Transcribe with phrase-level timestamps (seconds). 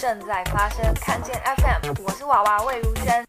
[0.00, 3.22] 正在发生，看见 FM，我是娃娃魏如萱。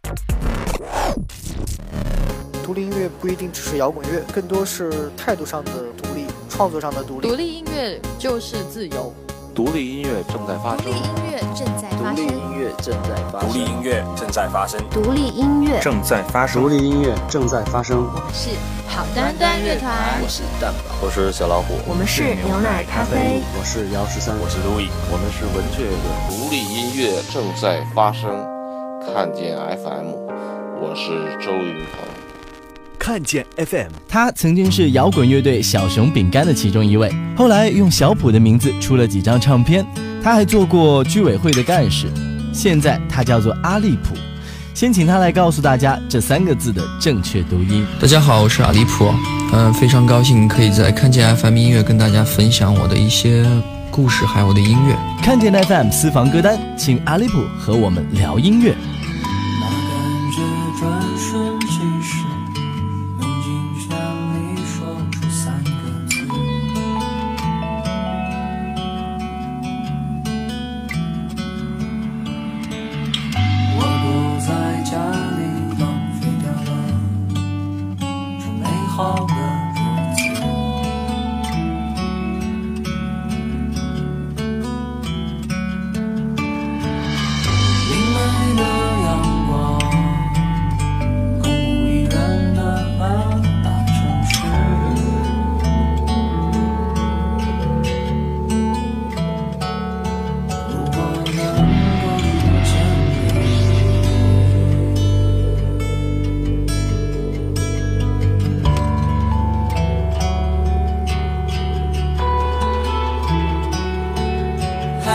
[2.63, 5.71] 独立音乐不一定只是摇滚乐，更多是态度上的
[6.01, 7.27] 独立，创作上的独立。
[7.27, 9.13] 独立音乐就是自由。
[9.53, 10.85] 独立音乐正在发生。
[10.85, 12.25] 独立音乐正在发生。
[12.25, 13.49] 独立音乐正在发生。
[13.49, 14.89] 独立音乐正在发生。
[14.89, 16.61] 独立音乐正在发生。
[16.61, 17.97] 独立音乐正在发生。
[17.97, 18.49] 我们是
[18.87, 19.91] 好端端乐团。
[20.21, 20.95] 我是蛋宝。
[21.03, 21.75] 我是小老虎。
[21.85, 23.41] 我们是牛奶咖啡。
[23.59, 24.33] 我是姚十三。
[24.39, 24.87] 我是路易。
[25.11, 25.95] 我们是文雀乐。
[26.29, 28.29] 独立音乐正在发生。
[29.13, 30.13] 看见 FM，
[30.79, 32.10] 我是周云鹏。
[33.03, 39.83] 看见 FM，他曾经是摇滚乐队小熊饼干的其中一位，后来用小普的名字出了几张唱片。
[40.23, 42.05] 他还做过居委会的干事，
[42.53, 44.15] 现在他叫做阿利普。
[44.75, 47.83] 先请他来告诉大家这三个字的正确读音。
[47.99, 49.11] 大家好，我是阿利普，
[49.51, 53.43] 嗯，非常高兴可以在看见 FM 音乐跟大家分享我的一些
[53.89, 54.95] 故事，还有我的音乐。
[55.23, 58.75] 看见 FM 私房歌单，请阿利普和我们聊音乐。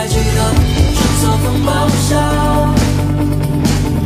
[0.09, 0.39] 记得，
[0.95, 1.69] 春色风暴
[2.09, 2.11] 下，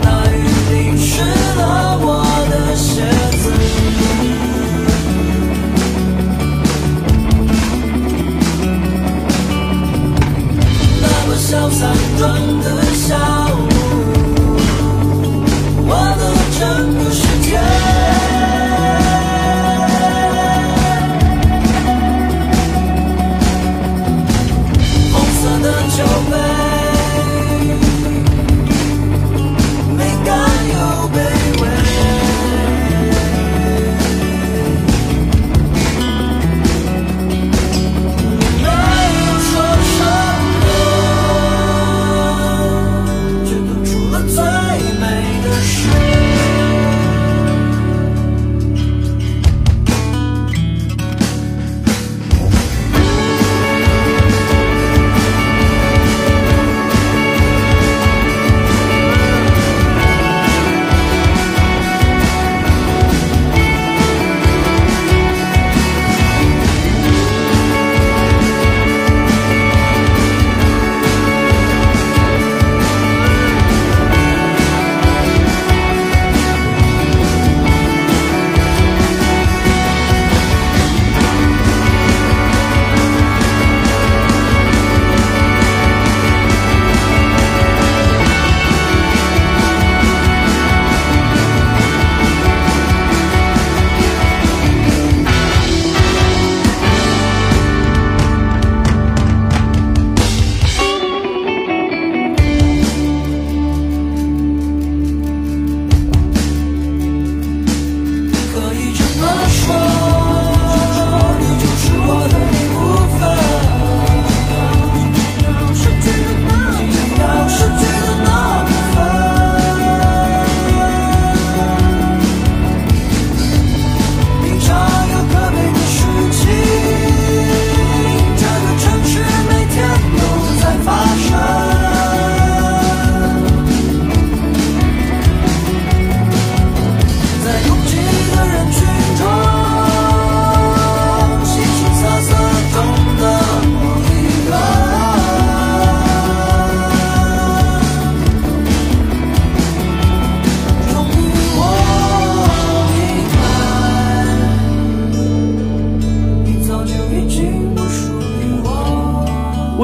[0.03, 0.35] 大雨
[0.71, 1.23] 淋湿
[1.57, 1.61] 了
[2.01, 2.07] 我
[2.51, 2.89] 的鞋
[3.39, 3.43] 子，
[11.03, 11.81] 那么潇洒。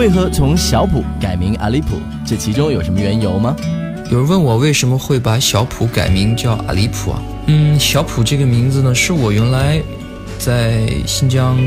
[0.06, 1.96] 为何从小普改名阿利普？
[2.24, 3.56] 这其中有什么缘由吗？
[4.08, 7.20] 有人问我为什么会把小普改名叫阿利普啊？
[7.48, 9.82] 嗯，小普这个名字呢，是我原来
[10.38, 11.58] 在新疆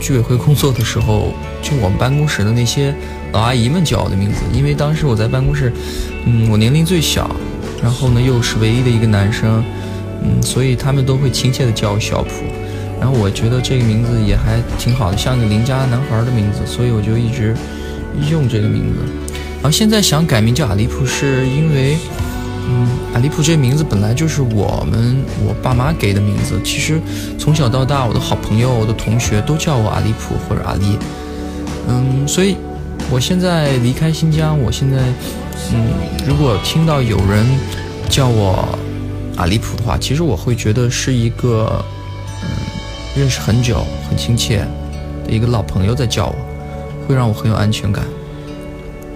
[0.00, 1.28] 居委会工作的时候，
[1.62, 2.92] 就我们办公室的那些
[3.32, 5.72] 老阿姨们叫我的名字，因为当时我在办公室，
[6.26, 7.30] 嗯，我年龄最小，
[7.80, 9.64] 然后呢又是唯一的一个男生，
[10.20, 12.30] 嗯，所以他们都会亲切的叫我小普。
[13.00, 17.54] 然后我觉得这个名字也还挺好的，像个邻家男孩的名字，所以我就一直
[18.30, 18.98] 用这个名字。
[19.62, 21.96] 然后现在想改名叫阿利普，是因为。
[22.66, 26.58] 嗯，阿利普这名字本来就是我们我爸妈给的名字。
[26.64, 26.98] 其实
[27.38, 30.98] 从小到大，我的好朋友、我的同学都叫我阿利普或者阿利。
[31.86, 32.56] 嗯，所以
[33.10, 34.96] 我现在离开新疆，我现在
[35.74, 35.92] 嗯，
[36.26, 37.46] 如果听到有人
[38.08, 38.66] 叫我
[39.36, 41.84] 阿利普的话，其实我会觉得是一个
[42.42, 42.48] 嗯
[43.14, 44.66] 认识很久、很亲切
[45.26, 46.36] 的一个老朋友在叫我，
[47.06, 48.04] 会让我很有安全感。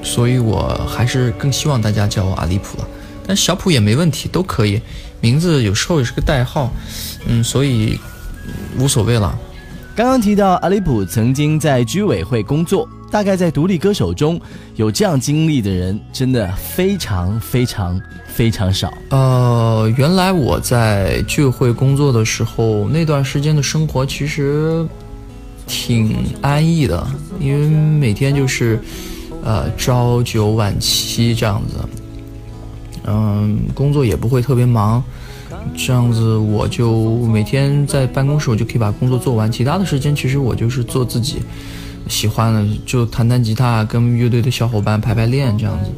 [0.02, 2.88] 所以我还是更希望大家叫我阿利普了。
[3.26, 4.80] 但小普也没问题，都可以，
[5.20, 6.70] 名字有时候也是个代号，
[7.26, 7.98] 嗯，所以
[8.78, 9.38] 无所谓了。
[9.94, 14.40] 刚刚提到阿里普曾经在居委会工作，大概在独立歌手中
[14.76, 18.94] 有这样经历的人，真的非常非常非常少。
[19.10, 24.86] 呃，原来我在居委会工作的时候，那段时间的生活其实
[25.68, 27.06] 挺安逸的，
[27.38, 28.80] 因为每天就是
[29.44, 31.74] 呃朝九晚七这样子。
[33.06, 35.02] 嗯，工作也不会特别忙，
[35.76, 39.50] 这样子我就每天在办公室，我就可以把工作做完。
[39.50, 41.36] 其他的时间，其实我就是做自己
[42.06, 45.90] 喜欢的，就弹弹吉他，跟乐队的小伙伴排排练这样子。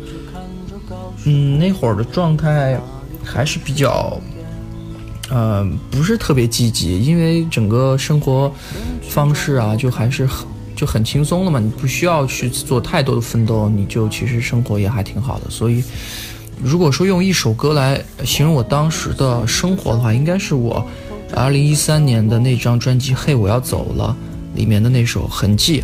[1.25, 2.78] 嗯，那会儿的状态
[3.25, 4.20] 还是比较，
[5.31, 8.53] 呃，不是特别积极，因为整个生活
[9.09, 10.47] 方式啊，就还是很
[10.77, 15.82] 就很轻松了嘛，你不需要去做太多的奋斗，你就其实生活也还挺好的，所以。
[16.62, 20.87] 如果说用一首歌来形容我当时的生活的话，应该是我
[21.35, 24.15] 二零一三年的那张专辑《嘿，我要走了》
[24.59, 25.81] 里面的那首《痕迹》。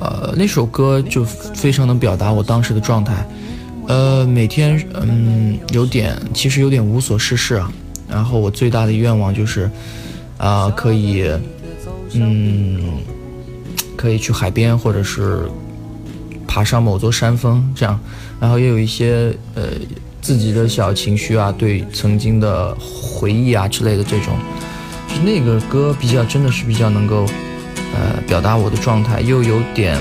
[0.00, 3.28] 呃，那首歌就非常能表达我当时的状态。
[3.86, 7.70] 呃，每天嗯有点，其实有点无所事事啊。
[8.08, 9.70] 然后我最大的愿望就是，
[10.38, 11.28] 啊，可以，
[12.12, 12.98] 嗯，
[13.96, 15.48] 可以去海边，或者是
[16.46, 17.98] 爬上某座山峰，这样。
[18.40, 19.64] 然后也有一些呃
[20.20, 24.36] 自己的小情绪啊，对曾经的回忆啊之类的这种，
[25.08, 27.26] 就那个歌比较真的是比较能够
[27.94, 29.98] 呃表达我的状态，又有点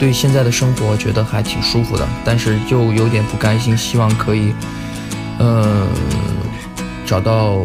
[0.00, 4.52] 对现在的生活觉得还挺舒服的，但是又有点不甘心，希望可以
[5.38, 5.86] 呃
[7.08, 7.56] 找到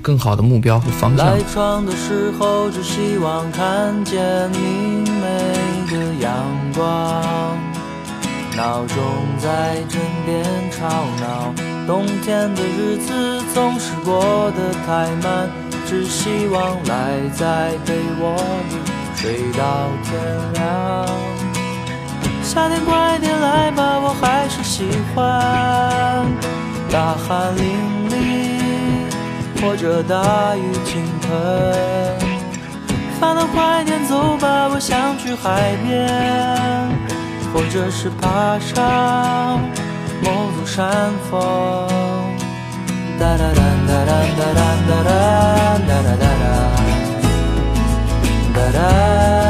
[0.00, 1.26] 更好的目标和方向。
[1.26, 6.32] 赖床的时候只希望看见明媚的阳
[6.72, 7.58] 光。
[8.56, 8.96] 闹钟
[9.40, 10.86] 在枕边吵
[11.20, 11.52] 闹，
[11.84, 15.50] 冬天的日子总是过得太慢，
[15.84, 18.36] 只希望赖在被窝
[18.70, 18.76] 里
[19.16, 20.14] 睡到天
[20.52, 21.06] 亮。
[22.44, 26.24] 夏天快点来吧，我还是喜欢
[26.88, 27.74] 大汗淋
[28.08, 31.30] 漓或者大雨倾盆。
[33.20, 36.08] 烦恼快点走吧，我想去海边。
[37.52, 39.60] 或者是爬上
[40.22, 41.38] 某座山峰。
[43.18, 46.24] 哒哒哒哒哒哒哒哒哒哒哒
[48.52, 49.43] 哒哒哒。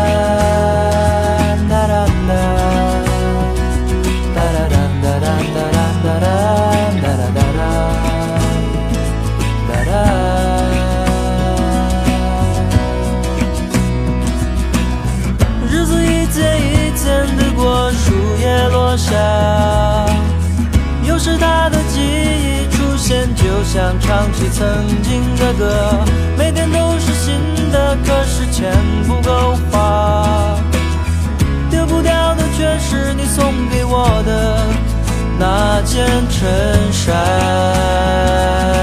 [24.65, 25.63] 曾经的歌，
[26.39, 27.35] 每天都是新
[27.71, 28.73] 的，可是钱
[29.07, 30.57] 不够花。
[31.71, 34.59] 丢不掉的却是你送给我的
[35.39, 38.74] 那件衬衫。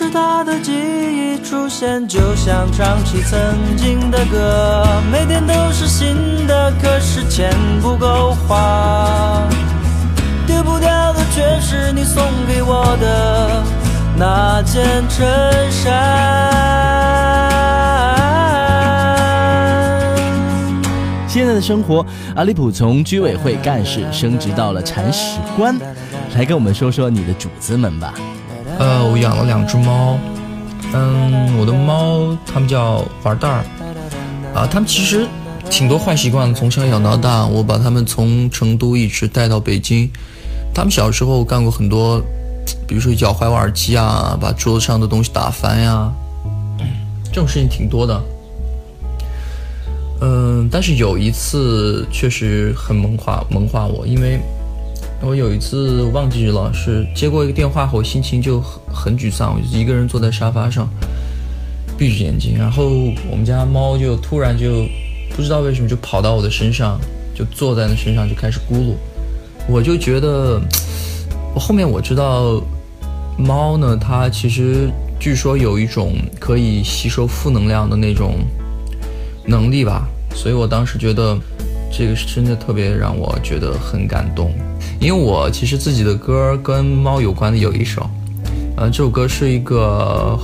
[0.00, 4.86] 是他的记忆出现，就像唱起曾经的歌。
[5.10, 7.50] 每天都是新的，可是钱
[7.82, 9.42] 不够花。
[10.46, 13.60] 丢不掉的却是你送给我的
[14.16, 15.92] 那件衬衫。
[21.26, 25.76] 现在的生活，阿利普从居委会干事升职到了铲屎官，
[26.36, 28.14] 来跟我们说说你的主子们吧。
[28.78, 30.16] 呃，我养了两只猫，
[30.94, 33.64] 嗯，我的猫它们叫玩蛋儿，
[34.54, 35.26] 啊，它们其实
[35.68, 40.08] 挺多坏习惯，从小养到大，我把它们从成都一直带到北京，
[40.72, 42.22] 它们小时候干过很多，
[42.86, 46.12] 比如说咬坏我耳机啊，把桌子上的东西打翻呀，
[47.24, 48.22] 这种事情挺多的。
[50.20, 54.38] 嗯，但是有一次确实很萌化萌化我，因为。
[55.20, 60.88] 我有一次忘记了，是接过一个电话后，心情就很很沮丧，我就一个人坐在沙发上，
[61.98, 62.88] 闭着眼睛，然后
[63.30, 64.86] 我们家猫就突然就
[65.36, 66.98] 不知道为什么就跑到我的身上，
[67.34, 68.94] 就坐在那身上就开始咕噜，
[69.68, 70.60] 我就觉得，
[71.52, 72.62] 我后面我知道，
[73.36, 78.36] 猫呢，它其实据说有一种可以吸收负能量的那种
[79.44, 81.36] 能力吧，所以我当时觉得
[81.92, 84.54] 这个是真的特别让我觉得很感动。
[85.00, 88.08] 因为我其实自己的歌跟猫有关的有一首，
[88.76, 90.38] 呃，这首歌是一个，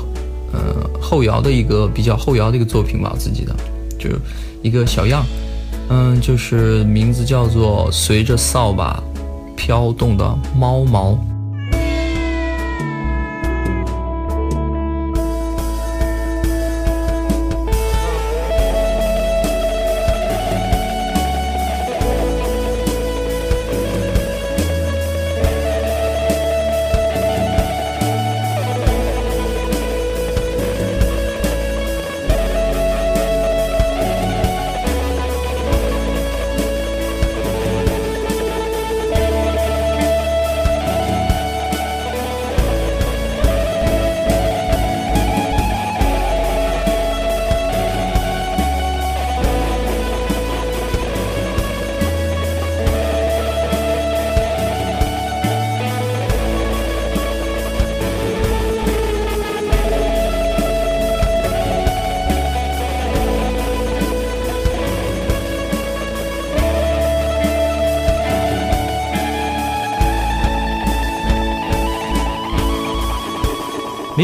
[0.52, 3.54] 呃，后摇的一个比较后摇的一个作品吧，自己的，
[3.99, 4.11] 就
[4.62, 5.25] 一个小样，
[5.88, 9.02] 嗯，就是名字叫做《随着扫把
[9.56, 10.25] 飘动的
[10.56, 11.12] 猫毛》。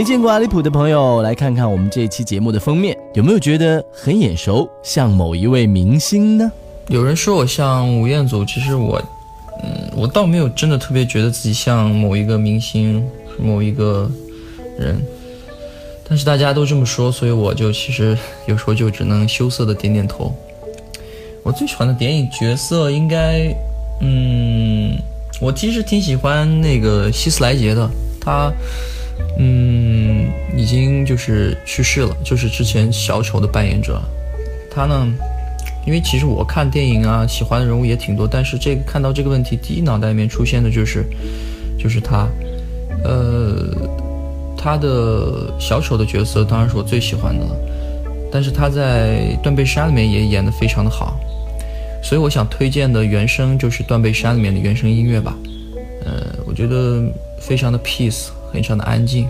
[0.00, 6.50] 没见过阿里普的朋友，来看看我们这一期节目的封面，有没有觉得很眼熟，像某一位明星呢？
[6.88, 8.98] 有人说我像吴彦祖，其实我，
[9.62, 13.06] 嗯，我倒没有真的特别觉得自己像某一个明星，
[13.38, 14.10] 某一个
[14.78, 14.98] 人，
[16.08, 18.16] 但是大家都这么说，所以我就其实
[18.46, 20.34] 有时候就只能羞涩的点点头。
[21.42, 23.54] 我最喜欢的电影角色应该，
[24.00, 24.96] 嗯，
[25.42, 27.86] 我其实挺喜欢那个希斯莱杰的，
[28.18, 28.50] 他。
[29.42, 33.98] 嗯，已经就是去世了，就是之前小丑的扮演者。
[34.70, 35.10] 他呢，
[35.86, 41.06] 因为其实我看电影啊，喜欢的人物也挺多，但是这个看到这个问题，第一脑袋里面出现的就是，
[41.78, 42.28] 就是他。
[43.02, 43.74] 呃，
[44.58, 47.56] 他的小丑的角色当然是我最喜欢的了，
[48.30, 51.18] 但是他在《断背山》里面也演得非常的好，
[52.02, 55.34] 所以我想推荐的原声就是《断背山》里面的原声音乐吧。
[56.04, 57.02] 呃，我觉得
[57.38, 58.26] 非常的 peace。
[58.52, 59.28] 非常的安静。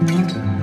[0.00, 0.59] Música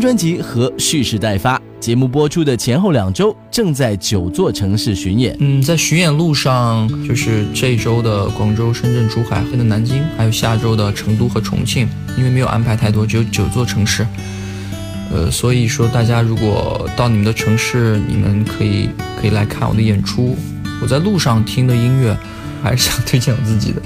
[0.00, 1.60] 专辑和蓄势待发。
[1.78, 5.34] 节目播出的前后两周，正在九座城市巡演。
[5.40, 11.88] 嗯，在巡演路上，就是这周的广州、深圳、珠海、的南京，还有下周的成都和重庆。
[12.18, 14.06] 因为没有安排太多，只有九座城市。
[15.10, 18.90] 呃，所以说大家如果到你们的城市，你们可以
[19.20, 20.36] 可以来看我的演出。
[20.82, 22.16] 我在路上听的音乐，
[22.62, 23.82] 还是想推荐我自己的。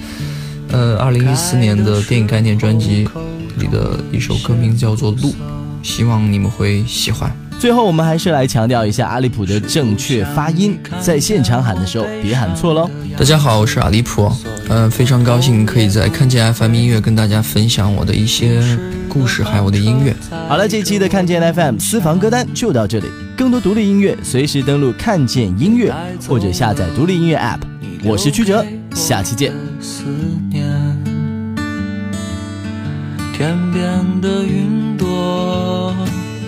[0.73, 3.07] 呃，二零一四年的电影概念专辑
[3.59, 5.29] 里的一首歌，名叫做《路》，
[5.85, 7.31] 希望你们会喜欢。
[7.61, 12.91] 最后，我们还是来强调一下阿利普的正确发音，在现场喊的时候别喊错喽。
[13.17, 14.33] 大家好，我是阿利普，
[14.69, 18.61] 嗯，非常高兴可以在看见 FM 音乐跟大家分享我的一些
[19.09, 20.17] 故事，还有我的音乐。
[20.49, 25.95] 好了，这期的看见 FM 私房歌单就到这里，更多独立音乐随时登录看见音乐
[26.27, 27.61] 或者下载独立音乐 App。
[28.03, 28.65] 我是曲哲，
[28.95, 29.53] 下期见。
[33.37, 35.07] 天边的云朵，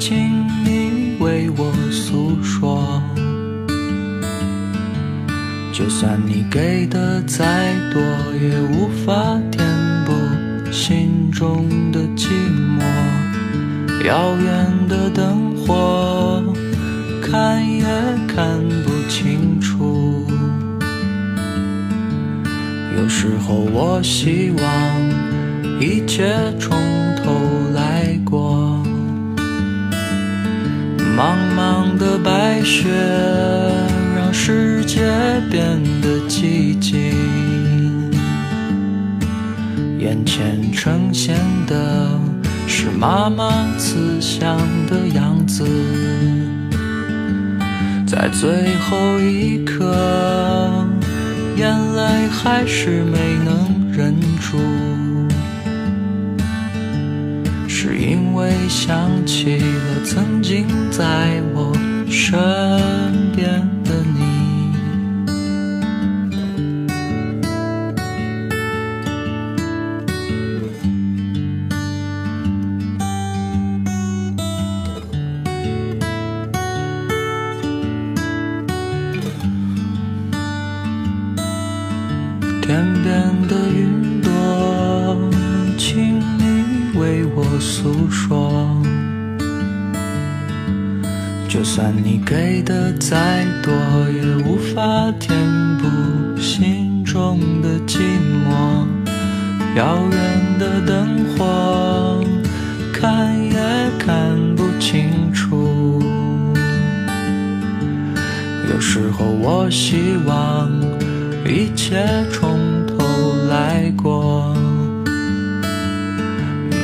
[0.09, 3.03] 请你为我诉说，
[5.73, 8.01] 就算你给的再多，
[8.41, 9.67] 也无法填
[10.05, 10.13] 补
[10.71, 12.29] 心中的寂
[12.79, 12.85] 寞。
[14.07, 16.41] 遥远的灯火，
[17.21, 17.85] 看也
[18.29, 20.25] 看不清楚。
[22.97, 26.79] 有时候我希望一切从
[31.17, 32.91] 茫茫的白雪
[34.15, 35.01] 让世界
[35.51, 36.93] 变得寂静，
[39.99, 41.35] 眼前呈现
[41.67, 42.07] 的
[42.67, 44.59] 是妈妈慈祥
[44.91, 45.65] 的样子，
[48.07, 50.87] 在最后一刻，
[51.57, 54.59] 眼泪还是没能忍住。
[57.67, 61.73] 是因为想起了曾经在我
[62.07, 62.39] 身
[63.35, 64.71] 边的你，
[82.61, 84.31] 天边的云朵，
[85.79, 86.21] 轻
[86.99, 87.45] 为我。
[87.59, 88.77] 诉说，
[91.49, 93.73] 就算你给的再多，
[94.11, 95.35] 也无法填
[95.79, 95.87] 补
[96.39, 98.87] 心中的寂寞。
[99.75, 102.23] 遥远的灯火，
[102.93, 103.59] 看也
[103.99, 106.03] 看不清楚。
[108.71, 110.71] 有时候我希望
[111.47, 113.05] 一切从头
[113.49, 114.66] 来过。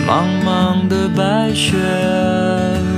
[0.07, 1.77] 茫茫的白雪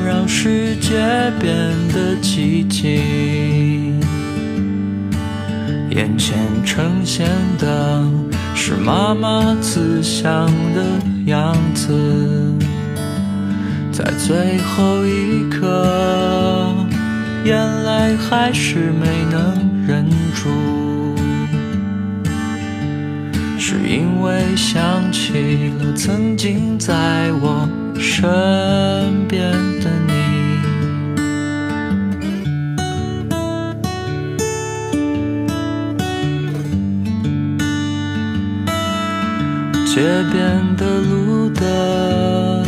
[0.07, 0.97] 让世界
[1.39, 1.55] 变
[1.93, 4.01] 得寂静，
[5.91, 8.03] 眼前呈现的
[8.55, 10.83] 是妈妈慈祥的
[11.27, 11.93] 样子，
[13.93, 16.75] 在最后一刻，
[17.45, 20.84] 眼泪还是没能忍住。
[23.67, 27.67] 是因为想起了曾经在我
[27.99, 29.51] 身边
[29.81, 30.13] 的你，
[39.87, 42.63] 街边的路灯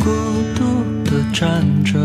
[0.00, 0.10] 孤
[0.56, 1.96] 独的站着，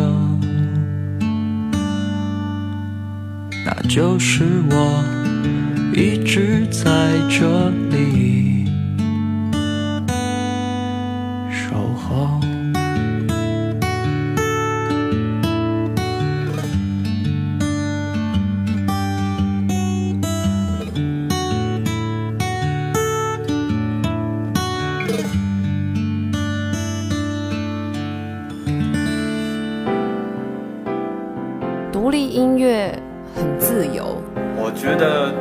[3.66, 5.19] 那就是我。
[5.94, 6.88] 一直在
[7.30, 8.59] 这里。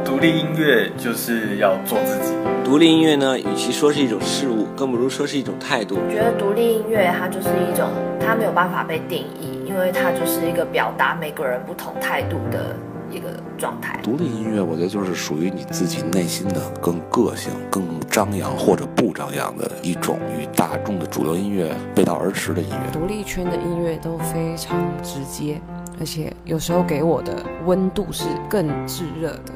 [0.09, 2.33] 独立音乐就是要做自己。
[2.65, 5.97] 独立音乐呢，与其说是一种事物，更不如说是一种态度。
[5.97, 12.75] 我觉得独立音乐它就是一种，它没有办法被定义，因为它就是一个表达每个人不同态度的
[13.11, 14.01] 一个状态。
[14.03, 22.99] 独立音乐，我觉得就是属于你自己内心的更个性、更张扬或者不张扬的一种与大众的主流音乐背道而驰的音乐。
[22.99, 25.61] 独立圈的音乐都非常直接。
[26.01, 29.53] 而且有时候给我的温度是更炙热的。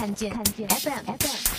[0.00, 0.30] 看见。
[0.30, 0.66] 看见。
[0.66, 1.49] FM FM。